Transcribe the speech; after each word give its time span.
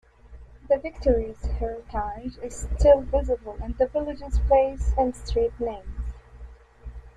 The 0.67 0.79
factory's 0.79 1.39
heritage 1.59 2.39
is 2.41 2.61
still 2.75 3.01
visible 3.01 3.55
in 3.63 3.75
the 3.77 3.85
village's 3.85 4.39
place 4.47 4.93
and 4.97 5.15
street 5.15 5.53
names. 5.59 6.15